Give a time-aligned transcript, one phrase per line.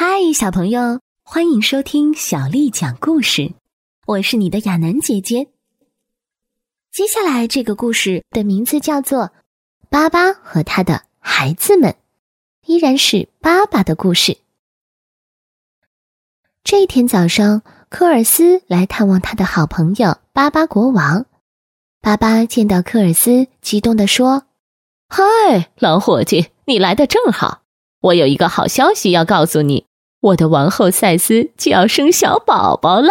[0.00, 3.52] 嗨，小朋友，欢迎收听小丽讲故事。
[4.06, 5.48] 我是你的亚楠姐姐。
[6.92, 9.22] 接下来这个故事的名字叫做
[9.90, 11.90] 《巴巴和他的孩子们》，
[12.64, 14.38] 依然是爸爸的故事。
[16.62, 21.26] 这一天早上，科尔斯来探望他的好朋友巴巴国王。
[22.00, 24.44] 巴巴见到科尔斯，激动地说
[25.10, 27.62] ：“嗨，老伙计，你来的正好，
[27.98, 29.86] 我有一个好消息要告诉你。”
[30.20, 33.08] 我的王后赛斯就要生小宝宝了。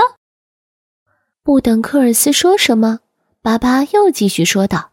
[1.44, 3.00] 不等科尔斯说什么，
[3.42, 4.92] 巴巴又继续说道：“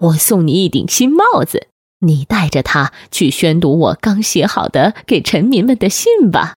[0.00, 1.68] 我送你一顶新帽子，
[2.00, 6.54] 你带着它去宣读我刚写好的给臣民们的信吧。”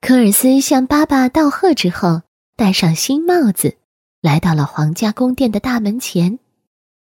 [0.00, 2.22] 科尔斯向巴巴道贺之后，
[2.56, 3.76] 戴上新帽子，
[4.22, 6.38] 来到了皇家宫殿的大门前。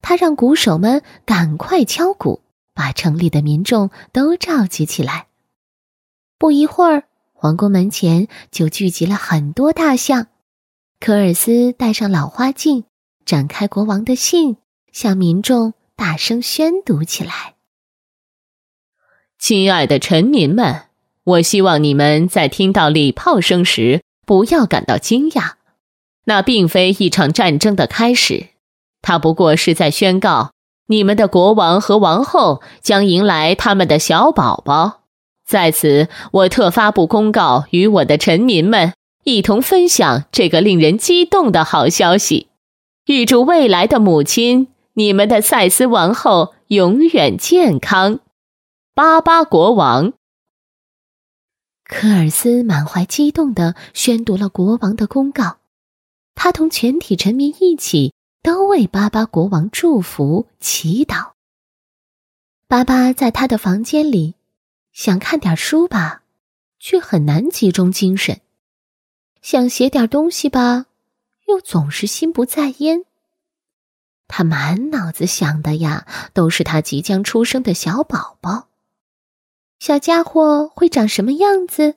[0.01, 2.41] 他让鼓手们赶快敲鼓，
[2.73, 5.27] 把城里的民众都召集起来。
[6.43, 10.27] 不一会儿，皇宫门前就聚集了很多大象。
[10.99, 12.83] 科尔斯戴上老花镜，
[13.25, 14.57] 展开国王的信，
[14.91, 17.55] 向民众大声宣读起来
[19.39, 20.81] ：“亲爱的臣民们，
[21.23, 25.53] 我希望你们在听到礼炮声时不要感到惊讶。
[26.25, 28.49] 那并非一场战争的开始，
[29.01, 30.51] 它不过是在宣告
[30.87, 35.02] 你们的国王和王后将迎来他们的小宝宝。”
[35.45, 42.47] 在此，我特发布公告，与我的臣民们一同分享这个令人激动的好消息。
[43.05, 48.21] 预祝未来的母亲，你们的赛斯王后永远健康。
[48.95, 50.13] 巴巴国王
[51.83, 55.57] 科尔斯满怀激动地宣读了国王的公告，
[56.35, 61.31] 他同全体臣民一起都为巴巴国王祝福祈祷。
[62.69, 64.35] 巴巴在他的房间里。
[64.93, 66.21] 想看点书吧，
[66.79, 68.37] 却很难集中精神；
[69.41, 70.85] 想写点东西吧，
[71.47, 73.03] 又总是心不在焉。
[74.27, 78.69] 他满脑子想的呀，都是他即将出生的小宝宝。
[79.79, 81.95] 小家伙会长什么样子？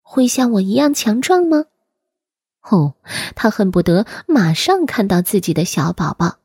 [0.00, 1.66] 会像我一样强壮吗？
[2.62, 2.94] 哦，
[3.36, 6.38] 他恨不得马上看到自己的小宝宝。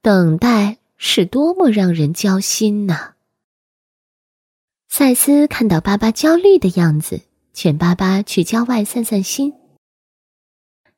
[0.00, 3.15] 等待是多么让人焦心呐！
[4.88, 7.20] 赛斯看到巴巴焦虑的样子，
[7.52, 9.52] 劝巴巴去郊外散散心。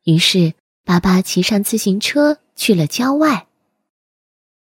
[0.05, 0.55] 于是，
[0.85, 3.49] 巴巴骑上自行车去了郊外。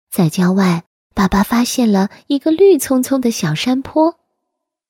[0.09, 4.19] 在郊外，巴巴发现了一个绿葱葱的小山坡，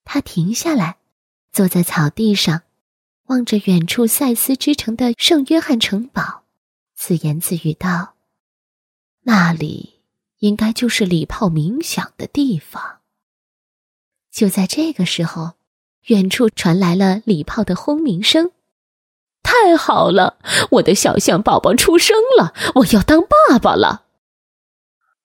[0.03, 0.97] 他停下来，
[1.51, 2.61] 坐在草地上，
[3.25, 6.43] 望着远处赛斯之城的圣约翰城堡，
[6.95, 8.15] 自言自语道
[9.23, 10.01] ：“那里
[10.37, 12.98] 应该就是礼炮鸣响的地方。”
[14.31, 15.53] 就在这个时候，
[16.07, 18.51] 远处传来了礼炮的轰鸣声。
[19.41, 20.37] 太好了，
[20.71, 24.05] 我的小象宝宝出生了，我要当爸爸了。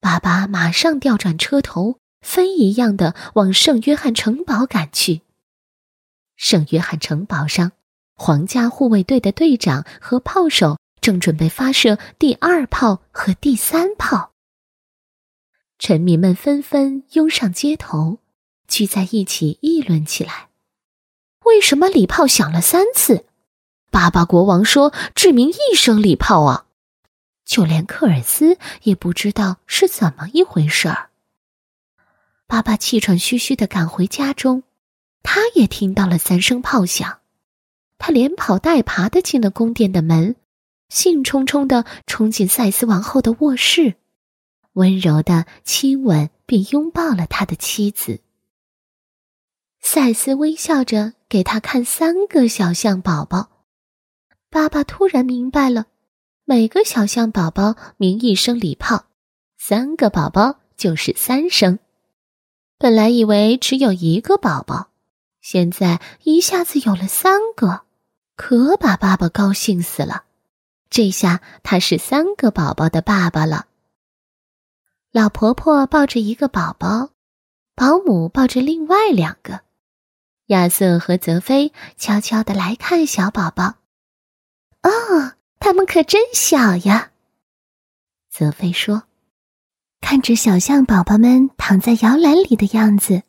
[0.00, 5.22] 爸爸马上调转车头，飞一样的往圣约翰城堡赶去。
[6.36, 7.72] 圣约翰城堡上，
[8.14, 14.32] 皇家护卫队的队长和炮手正准备发射第二炮和第三炮。
[15.78, 18.18] 臣民们纷纷拥上街头。
[18.68, 20.48] 聚在一起议论起来，
[21.44, 23.26] 为什么礼炮响了三次？
[23.90, 26.66] 巴巴国王说：“致命一声礼炮啊！”
[27.46, 31.10] 就连科尔斯也不知道是怎么一回事儿。
[32.46, 34.62] 爸爸气喘吁吁的赶回家中，
[35.22, 37.20] 他也听到了三声炮响，
[37.98, 40.34] 他连跑带爬的进了宫殿的门，
[40.88, 43.94] 兴冲冲的冲进赛斯王后的卧室，
[44.72, 48.20] 温柔的亲吻并拥抱了他的妻子。
[49.94, 53.50] 赛斯微笑着给他看三个小象宝宝。
[54.50, 55.86] 爸爸突然明白了，
[56.44, 59.04] 每个小象宝宝鸣一声礼炮，
[59.56, 61.78] 三个宝宝就是三声。
[62.76, 64.88] 本来以为只有一个宝宝，
[65.40, 67.82] 现在一下子有了三个，
[68.34, 70.24] 可把爸爸高兴死了。
[70.90, 73.66] 这下他是三个宝宝的爸爸了。
[75.12, 77.10] 老婆婆抱着一个宝宝，
[77.76, 79.60] 保姆抱着另外两个。
[80.46, 83.76] 亚瑟和泽菲悄悄的来看小宝宝。
[84.82, 87.12] 哦，他们可真小呀！
[88.30, 89.04] 泽菲说。
[90.00, 93.22] 看着小象宝宝们躺在摇篮里的样子，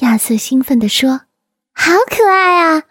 [0.00, 1.22] 亚瑟兴奋地说
[1.72, 2.82] ：“好可爱啊！”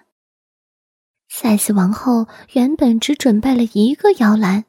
[1.30, 4.66] 赛斯王后原本只准备了一个摇篮，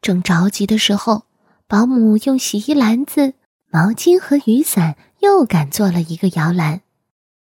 [0.00, 1.26] 正着急的时候，
[1.68, 3.34] 保姆用洗衣篮子、
[3.70, 6.81] 毛巾和雨伞又赶做了一个摇篮。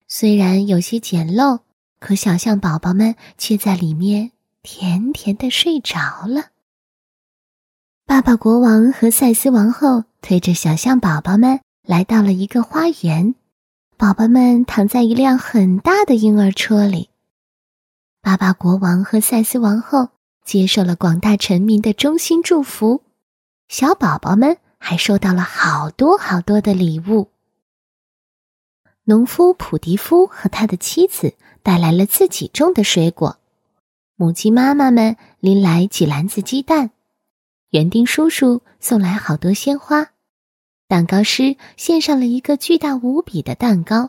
[0.07, 1.61] 虽然有些简陋，
[1.99, 6.51] 可小象宝宝们却在里面甜甜的睡着了。
[8.07, 13.35] 爸爸国王和赛斯王后推着小象宝宝们来到了一个花园，
[13.97, 17.09] 宝宝们躺在一辆很大的婴儿车里。
[18.21, 20.11] 爸爸国王和赛斯王后
[20.45, 23.03] 接受了广大臣民的衷心祝福，
[23.69, 27.31] 小宝宝们还收到了好多好多的礼物。
[29.07, 33.39] 农夫普迪夫和他的妻子带来了自己种的水果，
[34.17, 36.91] 母鸡妈妈们拎来几篮子鸡蛋，
[37.69, 40.13] 园丁叔叔送来好多鲜花，
[40.89, 44.09] 蛋糕师献上了一个巨大无比的蛋糕，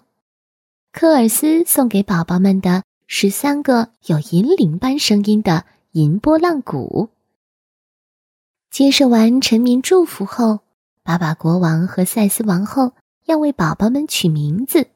[0.94, 7.09] 科尔斯送给宝宝们的十三个有银铃般声音的银波浪鼓。
[8.71, 10.62] 接受完臣民祝福后，
[11.03, 12.94] 巴巴国王和赛斯王后。
[13.25, 14.88] 要为宝宝们取名字。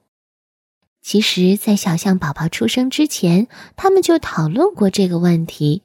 [1.01, 5.83] 其实，在小象宝宝出生之前，他们就讨论过这个问题：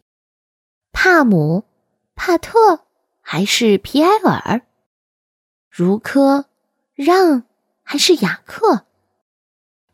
[0.92, 1.64] 帕姆、
[2.14, 2.80] 帕特
[3.20, 4.62] 还是皮埃尔？
[5.70, 6.46] 茹科、
[6.94, 7.44] 让
[7.82, 8.86] 还是雅克？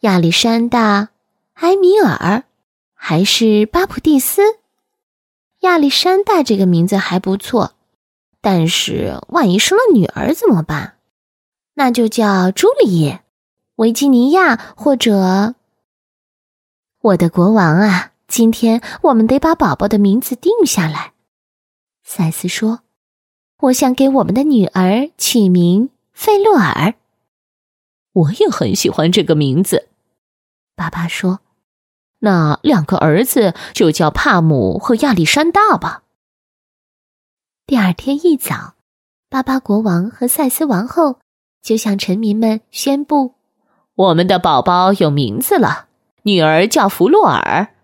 [0.00, 1.10] 亚历山大、
[1.54, 2.44] 埃米尔
[2.94, 4.42] 还是巴普蒂斯？
[5.60, 7.74] 亚历山大这个名字还不错，
[8.40, 10.99] 但是万一生了女儿怎么办？
[11.74, 13.22] 那就叫朱丽叶、
[13.76, 15.54] 维吉尼亚，或者
[17.00, 18.12] 我的国王啊！
[18.28, 21.14] 今天我们得把宝宝的名字定下来。
[22.04, 22.80] 赛斯说
[23.62, 26.94] ：“我想给我们的女儿取名费洛尔。”
[28.12, 29.88] 我也很喜欢这个名字。
[30.76, 31.40] 爸爸说
[32.20, 36.02] ：“那两个儿子就叫帕姆和亚历山大吧。”
[37.66, 38.74] 第二天一早，
[39.28, 41.18] 巴巴国王和赛斯王后。
[41.62, 43.34] 就向臣民们宣布，
[43.94, 45.86] 我们的宝宝有名字了。
[46.22, 47.74] 女儿叫弗洛尔，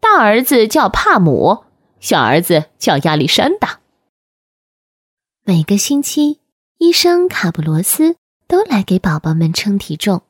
[0.00, 1.64] 大儿子叫帕姆，
[2.00, 3.80] 小儿子叫亚历山大。
[5.44, 6.38] 每个星期，
[6.78, 10.22] 医生卡布罗斯都来给宝宝们称体重。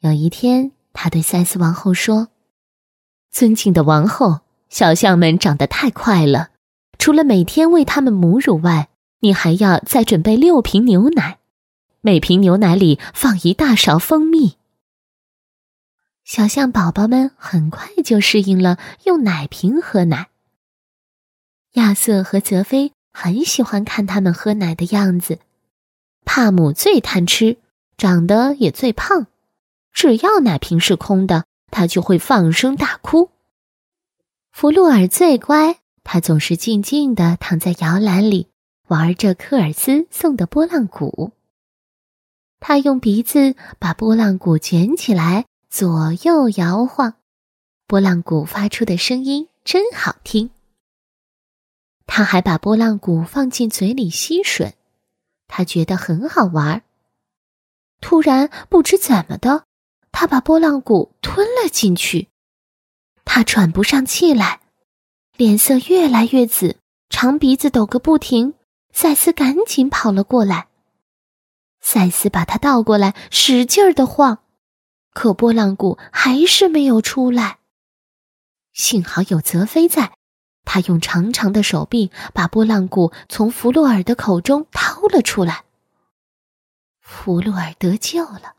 [0.00, 2.28] 有一天，他对赛斯王后说
[3.30, 6.50] ：“尊敬的王后，小象们长得太快了，
[6.98, 8.88] 除了每天喂他们母乳外，
[9.20, 11.38] 你还要再准备六瓶牛奶。”
[12.04, 14.56] 每瓶牛奶里放一大勺蜂蜜。
[16.24, 20.28] 小象宝宝们很快就适应了用奶瓶喝奶。
[21.74, 25.38] 亚瑟和泽菲很喜欢看他们喝奶的样子。
[26.24, 27.58] 帕姆最贪吃，
[27.96, 29.28] 长得也最胖，
[29.92, 33.30] 只要奶瓶是空的，他就会放声大哭。
[34.50, 38.48] 弗洛尔最乖，他总是静静的躺在摇篮里，
[38.88, 41.30] 玩着科尔斯送的拨浪鼓。
[42.64, 47.14] 他用鼻子把拨浪鼓卷起来，左右摇晃，
[47.88, 50.48] 拨浪鼓发出的声音真好听。
[52.06, 54.74] 他还把拨浪鼓放进嘴里吸吮，
[55.48, 56.84] 他觉得很好玩。
[58.00, 59.64] 突然，不知怎么的，
[60.12, 62.28] 他把拨浪鼓吞了进去，
[63.24, 64.60] 他喘不上气来，
[65.36, 66.76] 脸色越来越紫，
[67.10, 68.54] 长鼻子抖个不停。
[68.92, 70.68] 赛斯赶紧跑了过来。
[71.82, 74.38] 赛斯把它倒过来，使劲儿的晃，
[75.12, 77.58] 可波浪鼓还是没有出来。
[78.72, 80.16] 幸好有泽飞在，
[80.64, 85.64] 他用长长的手臂把波浪鼓从弗洛尔的口中掏了出来。
[87.00, 88.54] 弗洛尔得救了，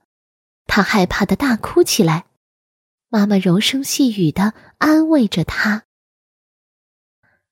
[0.67, 2.25] 他害怕的大哭起来。
[3.09, 5.83] 妈妈柔声细语的安慰着他。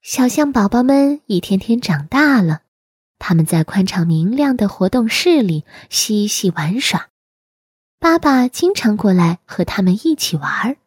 [0.01, 2.63] 小象宝宝们一天天长大了。
[3.23, 7.09] 他们在宽敞明亮的活动室里嬉戏玩耍，
[7.99, 10.77] 爸爸经常过来和他们一起玩儿。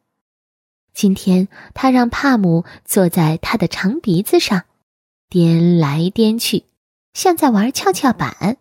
[0.92, 4.64] 今天，他让帕姆坐在他的长鼻子上，
[5.28, 6.64] 颠来颠去，
[7.12, 8.56] 像在玩跷跷板。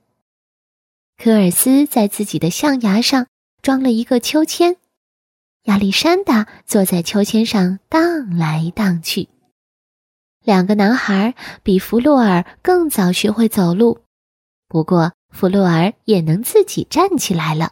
[1.18, 3.26] 科尔斯在自己的象牙上
[3.64, 4.78] 装了一个秋千，
[5.64, 9.30] 亚历山大坐在秋千上荡来荡去。
[10.44, 14.00] 两个男孩比弗洛尔更早学会走路，
[14.68, 17.72] 不过弗洛尔也能自己站起来了。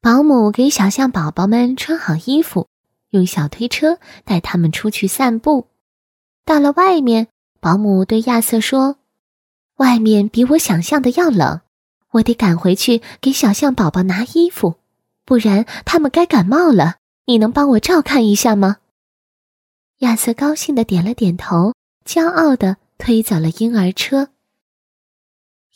[0.00, 2.66] 保姆给小象宝宝们穿好衣服，
[3.10, 5.68] 用小推车带他们出去散步。
[6.44, 7.28] 到了外面，
[7.60, 8.96] 保姆对亚瑟说
[9.78, 11.60] ：“外面比我想象的要冷，
[12.10, 14.74] 我得赶回去给小象宝宝拿衣服，
[15.24, 16.96] 不然他们该感冒了。
[17.26, 18.78] 你能帮我照看一下吗？”
[20.02, 24.30] 亚瑟高兴的点了点头，骄傲的推走了婴儿车。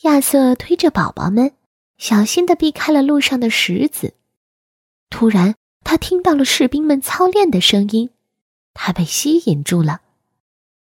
[0.00, 1.52] 亚瑟推着宝宝们，
[1.97, 4.14] 小心的避开了路上的石子。
[5.11, 5.54] 突然，
[5.85, 8.11] 他听到了士兵们操练的声音，
[8.75, 10.00] 他被吸引住了。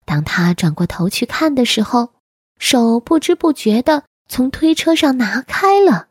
[0.05, 2.11] 当他转过头去看的时候，
[2.59, 6.09] 手不知不觉的从推车上拿开了。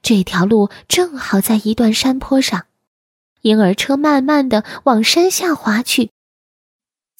[0.00, 2.64] 这条路正好在一段山坡上，
[3.42, 6.10] 婴儿车慢慢的往山下滑去。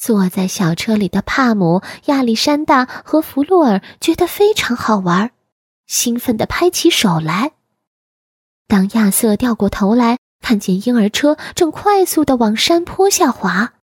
[0.03, 5.31] 坐在小车里的帕姆、亚历山大和弗洛尔觉得非常好玩，
[5.87, 7.53] 兴奋地拍起手来。
[8.67, 13.75] 当亚瑟掉过头来，看见婴儿车正快速地往山坡下滑，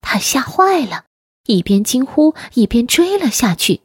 [0.00, 1.04] 他吓坏了，
[1.46, 3.82] 一边惊呼一边追了下去。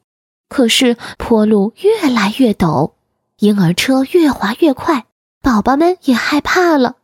[0.49, 2.93] 可是坡路越来越陡，
[3.37, 5.05] 婴儿车越滑越快，
[5.43, 6.95] 宝宝们也害怕了。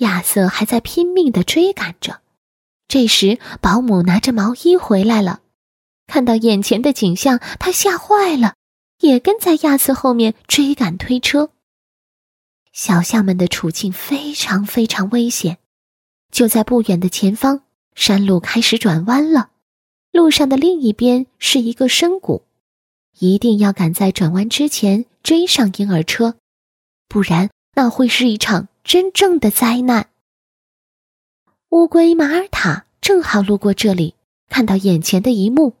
[0.00, 2.20] 亚瑟还在拼命地追赶着。
[2.88, 5.40] 这时，保姆拿着毛衣回来了，
[6.06, 8.54] 看到眼前的景象，他吓坏了，
[9.00, 11.50] 也跟在亚瑟后面追赶推车。
[12.72, 15.58] 小象们的处境非常非常危险。
[16.30, 17.62] 就在不远的前方，
[17.94, 19.50] 山路开始转弯了，
[20.12, 22.44] 路上的另一边是一个深谷，
[23.18, 26.36] 一定要赶在转弯之前追上婴儿车，
[27.08, 30.08] 不然那会是一场真正的灾难。
[31.70, 34.14] 乌龟马尔塔正好路过这里，
[34.48, 35.74] 看到眼前的一幕，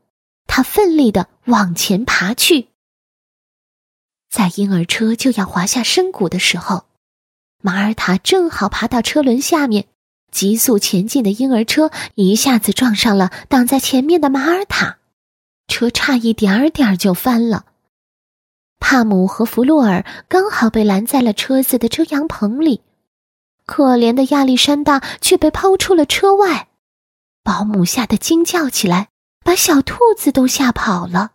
[0.48, 2.68] 他奋力的往前爬去。
[4.28, 6.86] 在婴儿车就要滑下深谷的时候，
[7.62, 9.86] 马尔塔正好爬到车轮下面，
[10.32, 14.98] 急速前进的婴儿车一下子撞上了挡在前面的马尔塔，
[15.68, 17.64] 车差一点儿点儿就翻了。
[18.80, 22.82] 帕姆和弗洛尔刚好被拦在了车子的遮阳棚里。
[23.66, 26.68] 可怜的亚历山大却被抛出了车外，
[27.42, 29.08] 保姆吓得惊叫起来，
[29.44, 31.32] 把小兔子都吓跑了。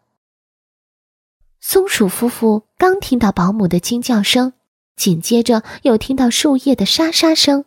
[1.60, 4.54] 松鼠夫妇刚听到保姆的惊叫声，
[4.96, 7.66] 紧接着又听到树叶的沙沙声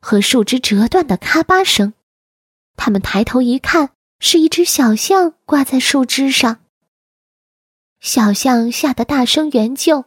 [0.00, 1.92] 和树枝折断的咔吧声。
[2.76, 6.58] 他们抬头一看，是一只小象挂在树枝上。
[8.00, 10.04] 小象吓得大声援救。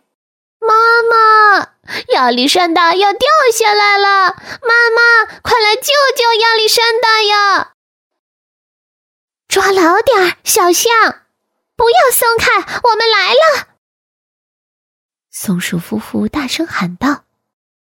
[0.60, 0.74] 妈
[1.10, 1.71] 妈，
[2.14, 4.36] 亚历山大要掉下来了！
[4.62, 7.74] 妈妈，快来救救亚历山大呀！
[9.48, 10.92] 抓牢点儿，小象，
[11.76, 13.68] 不要松开，我们来了！
[15.30, 17.24] 松鼠夫妇大声喊道：“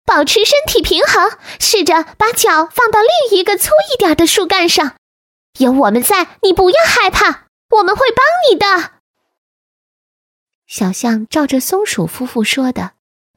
[0.05, 4.95] 保持身体平衡，试着把脚放到另一个粗一点的树干上。
[5.59, 8.93] 有我们在，你不要害怕，我们会帮你的。”
[10.65, 12.93] 小象照着松鼠夫妇说的，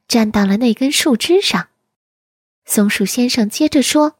[0.07, 1.67] 站到了那根树枝上。
[2.65, 4.15] 松鼠先生接着说：“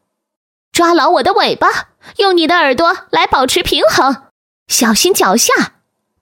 [0.72, 4.30] 抓牢我的尾巴，用你的耳朵来保持平衡，
[4.68, 5.52] 小心脚下，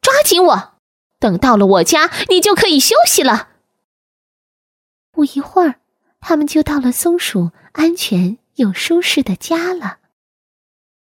[0.01, 0.75] 抓紧我。
[1.19, 3.51] 等到了我家，你就可以休息了。”
[5.13, 5.81] 不一会儿，
[6.21, 9.99] 他们就到了松鼠安全又舒适的家了。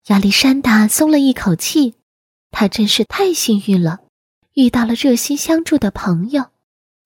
[0.07, 1.95] 亚历山大松了一口气，
[2.51, 3.99] 他真是太幸运了。
[4.53, 6.51] 遇到了热心相助的朋友，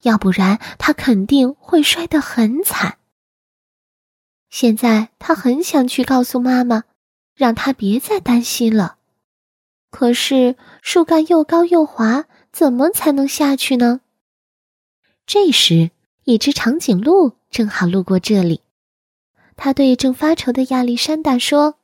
[0.01, 2.97] 要不然他肯定会摔得很惨。
[4.49, 6.83] 现在他很想去告诉妈妈，
[7.35, 8.97] 让她别再担心了。
[9.89, 14.01] 可是树干又高又滑，怎么才能下去呢？
[15.25, 15.91] 这时，
[16.23, 18.61] 一只长颈鹿正好路过这里，
[19.55, 21.75] 他对正发愁的亚历山大说：“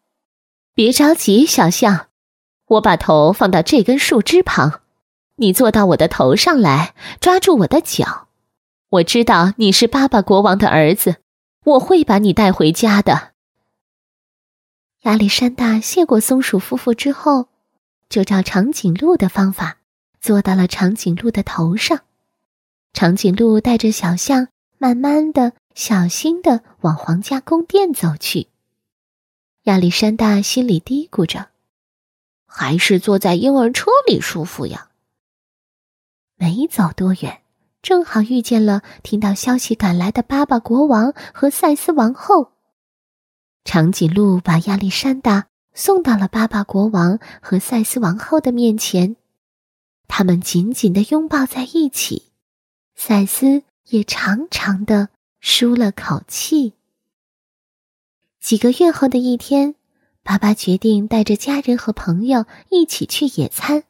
[0.73, 2.07] 别着急，小象，
[2.65, 4.81] 我把头放到这根树枝旁。”
[5.39, 8.27] 你坐到我的头上来，抓住我的脚。
[8.89, 11.17] 我知道你是巴巴国王的儿子，
[11.63, 13.33] 我会把你带回家的。
[15.01, 17.49] 亚历山大谢过松鼠夫妇之后，
[18.09, 19.77] 就照长颈鹿的方法，
[20.19, 21.99] 坐到了长颈鹿的头上。
[22.93, 24.47] 长颈鹿带着小象，
[24.79, 28.47] 慢慢的、小心的往皇家宫殿走去。
[29.63, 31.49] 亚历山大心里嘀咕着
[32.47, 34.86] ：“还是坐在婴儿车里舒服呀。”
[36.37, 37.41] 没走多远，
[37.81, 42.53] 正好遇见了听到消息赶来的巴巴国王和赛斯王后。
[43.65, 49.15] 长颈鹿把亚历山大送到了巴巴国王和赛斯王后的面前，
[50.07, 52.23] 他们紧紧的拥抱在一起。
[52.95, 56.73] 赛斯也长长的舒了口气。
[58.39, 59.75] 几个月后的一天，
[60.23, 63.83] 巴巴决定带着家人和朋友一起去野餐。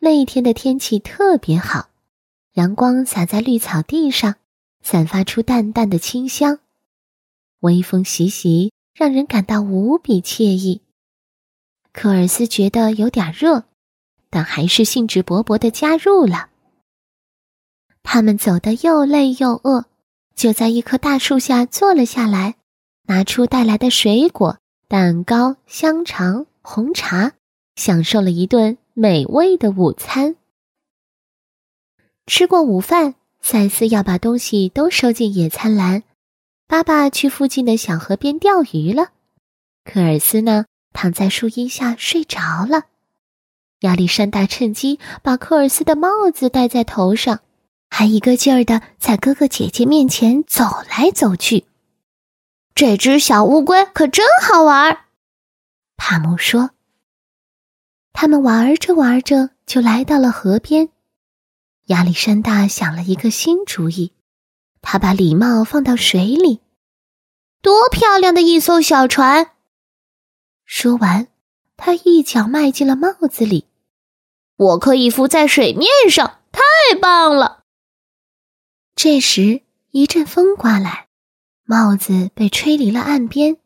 [0.00, 1.88] 那一天的天气特别好，
[2.54, 4.36] 阳光洒在绿草地上，
[4.80, 6.60] 散发出淡淡的清香。
[7.60, 10.82] 微风习习，让人感到无比惬意。
[11.92, 13.64] 科尔斯觉得有点热，
[14.30, 16.50] 但还是兴致勃勃的加入了。
[18.04, 19.86] 他们走得又累又饿，
[20.36, 22.54] 就在一棵大树下坐了下来，
[23.06, 27.32] 拿出带来的水果、蛋糕、香肠、红茶，
[27.74, 30.34] 享受了一顿美味的午餐。
[32.26, 36.02] 吃过午饭，赛斯要把东西都收进野餐篮。
[36.66, 39.10] 爸爸去附近的小河边钓鱼了，
[39.84, 42.86] 科尔斯呢，躺在树荫下睡着了。
[43.82, 47.38] 亚历山大趁机把科尔斯的帽子戴在头上。
[47.90, 51.66] 还一个劲儿的在哥哥姐姐面前走来走去。
[52.74, 55.04] 这只小乌龟可真好玩，
[55.96, 56.70] 帕姆说。
[58.12, 60.88] 他们玩着玩着就来到了河边。
[61.86, 64.12] 亚历山大想了一个新主意，
[64.82, 66.60] 他把礼帽放到水里。
[67.62, 69.52] 多漂亮的一艘小船！
[70.64, 71.28] 说完，
[71.76, 73.66] 他一脚迈进了帽子里。
[74.56, 77.64] 我可以浮在水面上，太棒了！
[78.94, 79.62] 这时，
[79.92, 81.08] 一阵风刮来，
[81.64, 83.56] 帽子被吹离了岸边。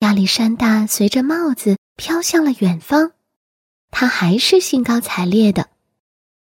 [0.00, 3.12] 亚历山大随着帽子飘向了远方，
[3.98, 5.70] 他还是兴高采烈的。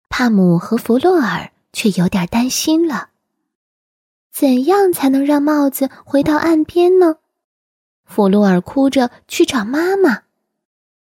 [0.08, 3.10] 帕姆和弗洛尔却有点担心了。
[4.32, 7.18] 怎样才能让帽子回到岸边呢？
[8.04, 10.24] 弗洛尔哭着去找妈妈，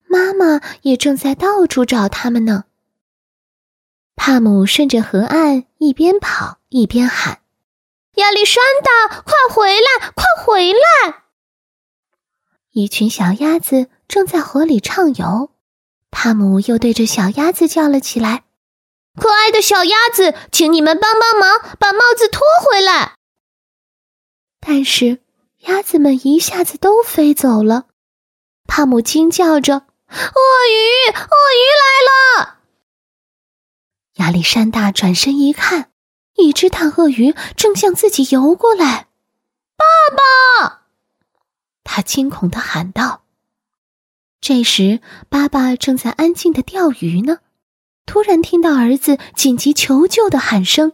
[0.08, 2.64] 妈妈也正在到处找他们呢。
[4.16, 7.42] 帕姆顺着河岸一边跑一边喊
[8.18, 11.22] ：“亚历山大，快回来，快回来！”
[12.74, 15.50] 一群小鸭子正在河里畅游，
[16.16, 18.44] 帕姆又对着小鸭子叫了起来
[19.20, 23.16] ：“可爱的小鸭子，请你们帮帮忙，把帽子拖回来！”
[24.60, 25.20] 但是
[25.62, 27.86] 鸭子们一下子都飞走了。
[28.66, 29.74] 帕姆惊叫着
[30.08, 30.40] ：“鳄
[30.70, 32.58] 鱼，鳄鱼来了！”
[34.22, 35.90] 亚历山大转身一看，
[36.36, 39.08] 一只大鳄鱼正向自己游过来。
[39.76, 39.84] 爸
[40.16, 40.82] 爸！
[41.82, 43.23] 他惊恐的喊道。
[44.46, 47.38] 这时，爸爸正在安静的钓鱼呢，
[48.04, 50.92] 突然听到儿子紧急求救的喊声，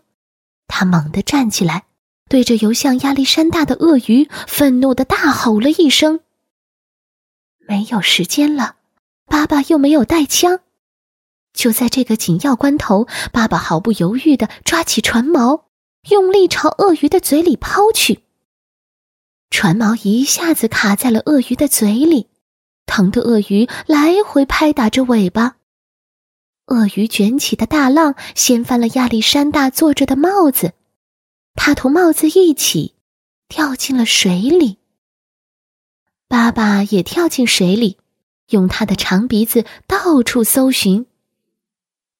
[0.68, 1.86] 他猛地站起来，
[2.28, 6.20] 对着游向亚历山大的鳄鱼愤怒的大吼了一声。
[7.58, 8.76] 没有时间了，
[9.26, 10.60] 爸爸又没有带枪。
[11.52, 15.64] 就在这个紧要关头，爸爸毫不犹豫的抓起船锚，
[16.08, 18.20] 用力朝鳄鱼的嘴里抛去。
[19.50, 22.28] 船锚一下子卡在了鳄鱼的嘴里，
[22.90, 25.58] 疼得鳄鱼来回拍打着尾巴。
[26.66, 30.72] 鳄鱼卷起的大浪掀翻了亚历山大坐着的帽子，
[31.54, 32.96] 他同帽子一起
[33.46, 34.78] 掉进了水里。
[36.26, 37.96] 爸爸也跳进水里，
[38.48, 41.06] 用他的长鼻子到处搜寻。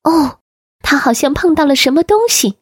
[0.05, 0.39] 哦，
[0.83, 2.59] 他好像碰到了什么东西，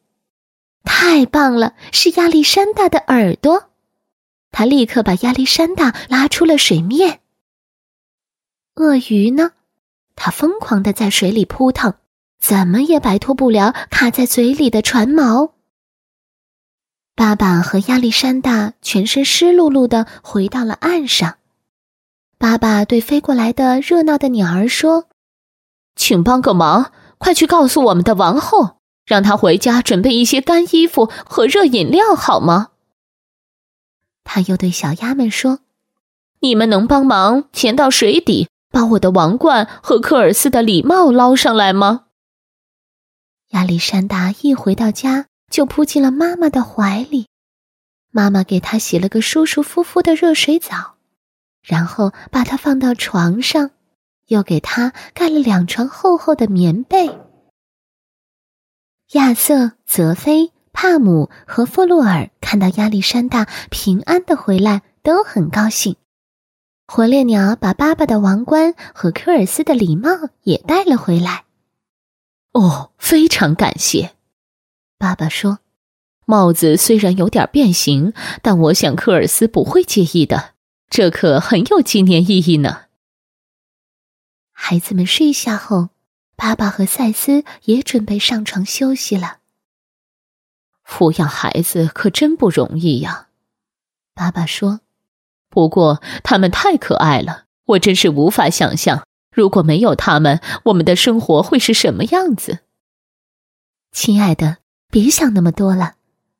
[0.82, 1.74] 太棒了！
[1.92, 3.68] 是亚历山大的耳朵。
[4.50, 7.20] 他立刻把亚历山大拉出了水面。
[8.78, 9.50] 鳄鱼呢？
[10.14, 11.94] 它疯狂的在水里扑腾，
[12.40, 15.50] 怎么也摆脱不了卡在嘴里的船锚。
[17.14, 21.38] 爸爸和亚历山大全身湿漉漉的回到了岸上。
[22.38, 25.08] 爸爸对飞过来的热闹的鸟儿说
[25.96, 32.68] ：“请帮个忙。”快去告诉我们的王后，让她回家准备一些干衣服和热饮料，好吗？
[34.22, 35.58] 他又对小鸭们说
[36.38, 42.06] ：“你们能帮忙潜到水底，把我的王冠和科尔斯的礼帽捞上来吗？”
[43.50, 47.28] 亚历山大一回到家，就扑进了妈妈的怀里。
[48.10, 50.96] 妈妈给他洗了个舒舒服服的热水澡，
[51.62, 53.70] 然后把他放到床上。
[54.28, 57.18] 又给他盖了两床厚厚的棉被。
[59.12, 65.96] 亚瑟、泽菲、帕姆和弗洛尔看到亚历山大平安的回来，都很高兴。
[66.90, 70.08] 火烈鸟把爸爸的王冠和科尔斯的礼帽
[70.44, 71.44] 也带了回来。
[72.52, 74.16] 哦，非常感谢，
[74.96, 75.58] 爸爸说。
[76.24, 80.54] 帽子虽然有点变形，但我想科尔斯不会介意的。
[80.88, 82.86] 这可很有纪念意义呢。
[84.52, 85.90] 孩子们睡下后，
[86.36, 89.40] 爸爸和赛斯也准备上床休息了。
[90.86, 93.28] 抚养孩子可真不容易呀，
[94.14, 94.80] 爸爸说。
[95.48, 102.60] 不过他们太可爱了，我真是无法想象，如果没有他们，我们的生活会是什么样子。
[103.92, 104.58] 亲爱的，
[104.90, 105.94] 别想那么多了。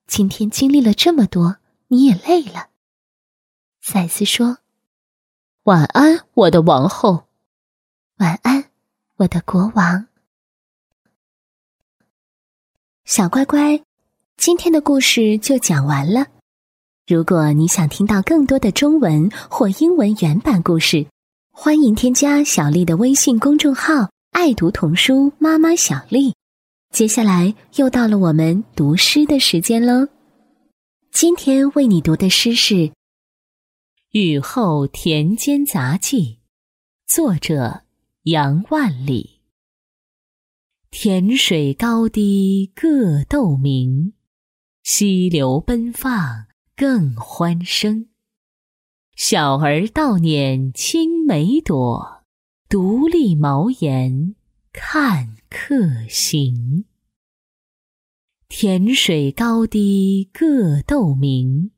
[0.07, 1.57] 今天经历了这么多，
[1.89, 2.69] 你也累了。
[3.81, 4.59] 赛斯说
[5.65, 7.25] ：“晚安，我的王后。”
[8.19, 8.65] 晚安，
[9.17, 10.07] 我的国王。
[13.05, 13.83] 小乖乖，
[14.37, 16.27] 今天的故事就讲完了。
[17.09, 21.07] 如果你想听到更多的中文或英文原版故事，
[21.51, 26.35] 欢迎添加小丽的微信公众号“爱读童书妈妈小丽”。
[26.93, 30.07] 接下来又到了我们读诗的时间喽。
[31.11, 32.75] 今天为你读的诗是
[34.11, 36.21] 《雨后田间杂记》，
[37.07, 37.85] 作者
[38.25, 39.41] 杨万里。
[40.91, 44.13] 田水高低各斗明，
[44.83, 46.45] 溪流奔放
[46.79, 48.07] 更欢声。
[49.17, 52.23] 小儿倒捻青梅朵，
[52.69, 54.37] 独立茅檐
[54.73, 55.75] 看客
[56.09, 56.85] 行。
[58.49, 61.73] 田水高低各斗明，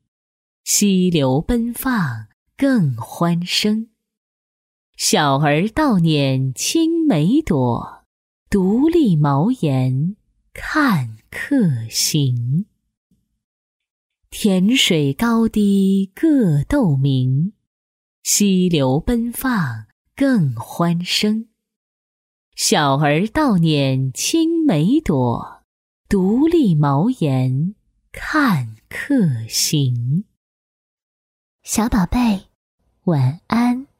[0.63, 3.89] 溪流奔放更欢声。
[4.97, 8.05] 小儿倒捻青梅朵。
[8.51, 10.15] 独立茅檐
[10.53, 12.67] 看客行，
[14.31, 17.51] 甜水高低各斗明，
[18.23, 21.49] 溪流奔放更欢声。
[22.55, 25.63] 小儿倒捻青梅朵，
[26.07, 27.75] 独立茅檐
[28.13, 30.23] 看客行。
[31.61, 32.45] 小宝贝，
[33.03, 33.90] 晚安。